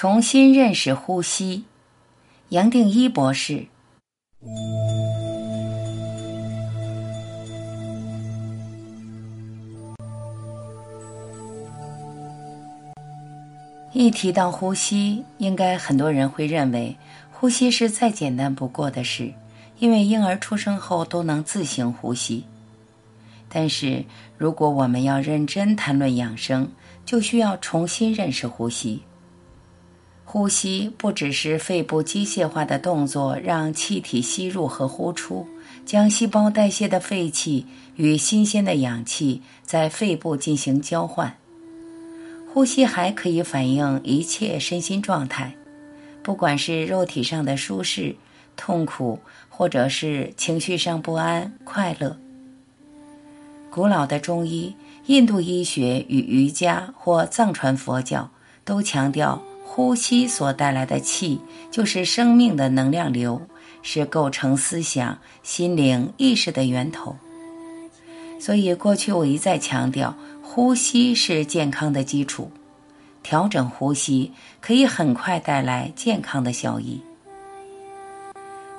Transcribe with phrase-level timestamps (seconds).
[0.00, 1.64] 重新认识呼吸，
[2.48, 3.66] 杨定一博士。
[13.92, 16.96] 一提到呼吸，应该很多人会认为
[17.30, 19.34] 呼吸是再简单不过的事，
[19.80, 22.46] 因为婴儿出生后都能自行呼吸。
[23.50, 24.02] 但是，
[24.38, 26.72] 如果我们要认真谈论养生，
[27.04, 29.02] 就需要重新认识呼吸。
[30.32, 35.44] 呼吸不只是肺部机械化的动作，让气体吸入和呼出，
[35.84, 37.66] 将细胞代谢的废气
[37.96, 41.36] 与新鲜的氧气在肺部进行交换。
[42.54, 45.52] 呼吸还可以反映一切身心状态，
[46.22, 48.14] 不管是肉体上的舒适、
[48.56, 52.16] 痛苦，或者是情绪上不安、快乐。
[53.68, 58.30] 古老的中医、印度医学与瑜伽或藏传佛教
[58.64, 59.42] 都强调。
[59.72, 63.40] 呼吸所带来的气，就是生命的能量流，
[63.82, 67.16] 是构成思想、心灵、意识的源头。
[68.40, 72.50] 所以，过去我一再强调，呼吸是健康的基础。
[73.22, 77.00] 调整呼吸，可以很快带来健康的效益。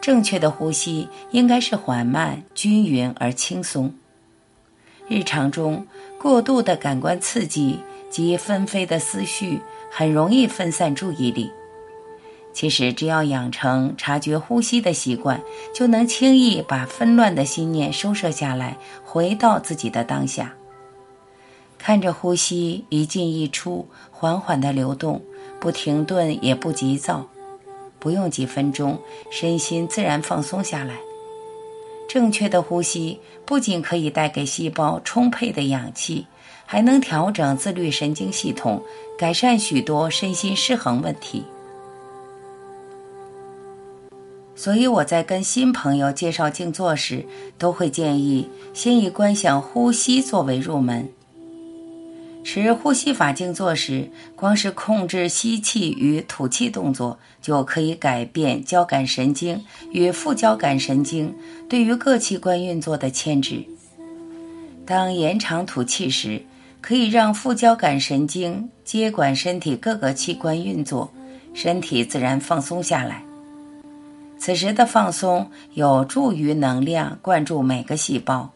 [0.00, 3.92] 正确的呼吸应该是缓慢、均匀而轻松。
[5.06, 5.86] 日常中，
[6.18, 7.78] 过度的感官刺激
[8.10, 9.60] 及纷飞的思绪。
[9.90, 11.50] 很容易分散注意力。
[12.52, 15.40] 其实，只要养成察觉呼吸的习惯，
[15.72, 20.54] 就能轻易把纷乱的心念收摄下来，回到自己的当下。
[21.78, 25.22] 看着呼吸一进一出，缓缓的流动，
[25.60, 27.28] 不停顿也不急躁，
[28.00, 28.98] 不用几分钟，
[29.30, 30.96] 身心自然放松下来。
[32.08, 36.26] 正确的呼吸不仅可以带给细胞充沛的氧气。
[36.70, 38.82] 还能调整自律神经系统，
[39.16, 41.42] 改善许多身心失衡问题。
[44.54, 47.24] 所以我在跟新朋友介绍静坐时，
[47.56, 51.08] 都会建议先以观想呼吸作为入门。
[52.44, 61.34] 持呼吸法静坐时，光是控制吸气与吐气动作，就可以改变交感神经与副交感神经
[61.66, 63.64] 对于各器官运作的牵制。
[64.84, 66.42] 当延长吐气时，
[66.80, 71.12] 可以让副交感神经接管身体各个器官运作，
[71.54, 73.22] 身体自然放松下来。
[74.38, 78.50] 此时的放松有助于能量灌注每个细胞。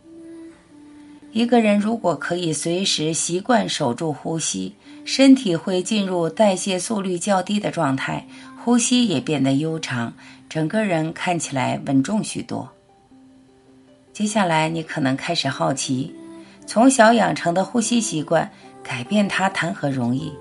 [1.33, 8.27] 一个人如果可以随时习惯守住呼吸，身体会进入代谢速率较低的状态，
[8.63, 10.13] 呼吸也变得悠长，
[10.49, 12.69] 整个人看起来稳重许多。
[14.13, 16.15] 接下来，你可能开始好奇。
[16.67, 18.51] 从小养成的呼吸习惯，
[18.83, 20.33] 改变它谈何容易？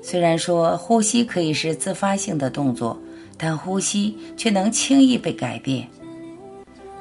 [0.00, 2.98] 虽然说呼吸可以是自发性的动作，
[3.36, 5.88] 但呼吸却能轻易被改变。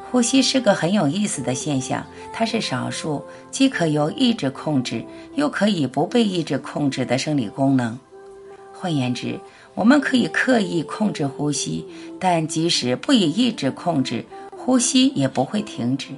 [0.10, 5.04] 呼吸是个很有意思的现象，它是少数既可由意志控制，
[5.36, 7.98] 又可以不被意志控制的生理功能。
[8.74, 9.40] 换言之，
[9.74, 11.86] 我们可以刻意控制呼吸，
[12.20, 14.26] 但即使不以意志控制，
[14.58, 16.10] 呼吸也不会停止。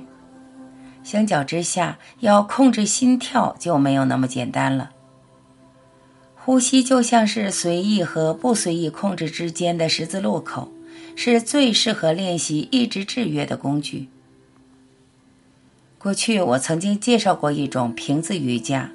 [1.04, 4.92] 相较之下，要控制心跳就没有那么简单了。
[6.36, 10.72] 呼吸就像是随意和不随意控制之间的十字路口，
[11.16, 14.10] 是最适合练习意志制约的工具。
[15.98, 18.90] 过去我曾经介绍过一种瓶子瑜伽，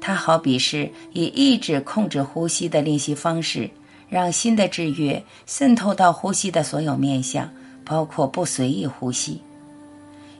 [0.00, 3.70] 它好比是以意志控制呼吸的练习方式，
[4.08, 7.48] 让心的制约渗透到呼吸的所有面相，
[7.84, 9.40] 包括不随意呼吸。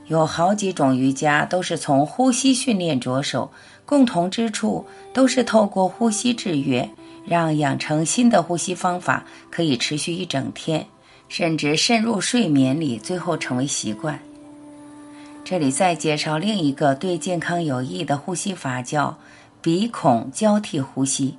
[0.07, 3.51] 有好几种瑜伽都是从呼吸训练着手，
[3.85, 6.89] 共同之处都是透过呼吸制约，
[7.25, 10.85] 让养成新的呼吸方法可以持续一整天，
[11.29, 14.19] 甚至渗入睡眠里，最后成为习惯。
[15.45, 19.17] 这里再介绍另一个对健康有益的呼吸法，叫
[19.61, 21.37] 鼻孔交替呼吸。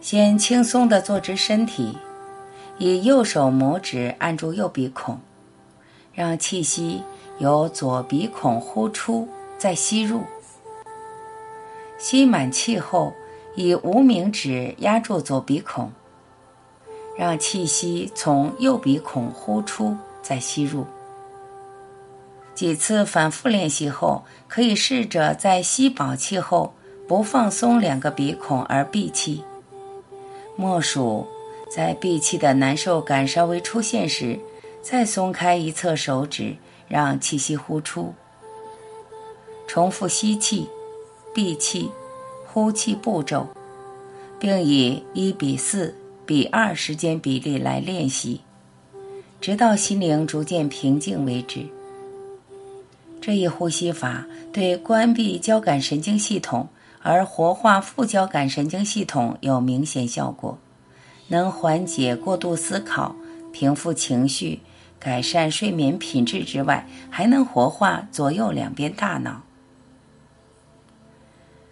[0.00, 1.96] 先轻松地坐直身体，
[2.78, 5.18] 以右手拇指按住右鼻孔。
[6.16, 7.02] 让气息
[7.38, 9.28] 由左鼻孔呼出，
[9.58, 10.22] 再吸入。
[11.98, 13.12] 吸满气后，
[13.54, 15.92] 以无名指压住左鼻孔，
[17.18, 20.86] 让气息从右鼻孔呼出，再吸入。
[22.54, 26.72] 几次反复练习后，可以试着在吸饱气后
[27.06, 29.44] 不放松两个鼻孔而闭气。
[30.56, 31.26] 默数，
[31.70, 34.40] 在闭气的难受感稍微出现时。
[34.88, 36.56] 再松开一侧手指，
[36.86, 38.14] 让气息呼出。
[39.66, 40.68] 重复吸气、
[41.34, 41.90] 闭气、
[42.46, 43.48] 呼气步骤，
[44.38, 45.92] 并以一比四
[46.24, 48.42] 比二时间比例来练习，
[49.40, 51.66] 直到心灵逐渐平静为止。
[53.20, 56.68] 这一呼吸法对关闭交感神经系统
[57.02, 60.56] 而活化副交感神经系统有明显效果，
[61.26, 63.16] 能缓解过度思考、
[63.52, 64.60] 平复情绪、
[64.98, 69.42] 改善睡眠品质之外，还能活化左右两边大脑。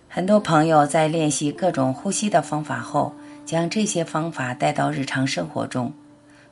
[0.08, 3.12] 很多朋友在练习各种呼吸的方法后，
[3.44, 5.92] 将这些方法带到日常生活中，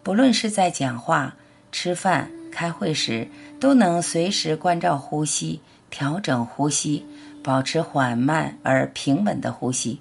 [0.02, 1.36] 不论是在讲话、
[1.70, 3.28] 吃饭、开会时，
[3.60, 5.60] 都能随时关照呼吸，
[5.90, 7.06] 调整呼吸，
[7.42, 10.00] 保持缓慢而平稳的呼吸。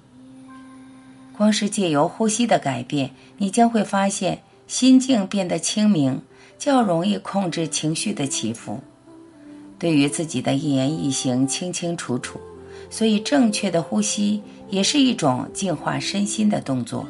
[1.36, 6.20] 光是借由呼吸的改变，你将会发现心境变得清明，
[6.64, 8.78] 较容易控制情绪的起伏，
[9.80, 12.40] 对于自己的一言一行清清楚楚。
[12.88, 17.04] 所以，正确的呼吸也是一种净化身心的动作。